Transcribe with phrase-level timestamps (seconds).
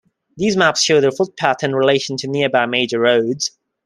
[0.35, 3.51] These maps show the footpath in relation to nearby major roads.